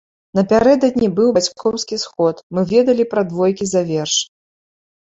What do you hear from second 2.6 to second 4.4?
ведалі пра двойкі за верш.